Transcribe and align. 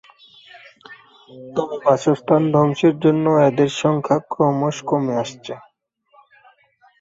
তবে 1.55 1.75
বাসস্থানের 1.85 2.51
ধ্বংসের 2.53 2.95
জন্য 3.03 3.25
এদের 3.47 3.69
সংখ্যা 3.81 4.17
ক্রমশ 4.31 4.77
কমে 4.89 5.13
আসছে। 5.23 5.53